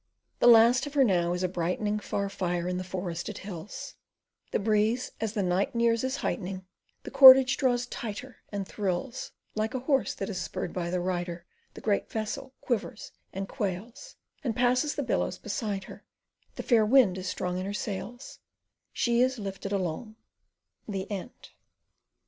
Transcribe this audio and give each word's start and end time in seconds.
The 0.39 0.47
last 0.47 0.87
of 0.87 0.95
her 0.95 1.03
now 1.03 1.33
is 1.33 1.43
a 1.43 1.47
brightening 1.47 1.99
Far 1.99 2.27
fire 2.27 2.67
in 2.67 2.77
the 2.77 2.83
forested 2.83 3.37
hills, 3.37 3.97
The 4.49 4.57
breeze 4.57 5.11
as 5.21 5.33
the 5.33 5.43
night 5.43 5.75
nears 5.75 6.03
is 6.03 6.15
heightening, 6.25 6.65
The 7.03 7.11
cordage 7.11 7.55
draws 7.55 7.85
tighter 7.85 8.37
and 8.51 8.67
thrills, 8.67 9.31
Like 9.53 9.75
a 9.75 9.81
horse 9.81 10.15
that 10.15 10.27
is 10.27 10.41
spurred 10.41 10.73
by 10.73 10.89
the 10.89 10.99
rider 10.99 11.45
The 11.75 11.81
great 11.81 12.09
vessel 12.09 12.51
quivers 12.61 13.11
and 13.31 13.47
quails, 13.47 14.15
And 14.43 14.55
passes 14.55 14.95
the 14.95 15.03
billows 15.03 15.37
beside 15.37 15.83
her, 15.83 16.03
The 16.55 16.63
fair 16.63 16.83
wind 16.83 17.19
is 17.19 17.29
strong 17.29 17.59
in 17.59 17.67
her 17.67 17.71
sails, 17.71 18.39
She 18.91 19.21
is 19.21 19.37
lifted 19.37 19.71
along. 19.71 20.15
THE 20.87 21.11
END. 21.11 21.51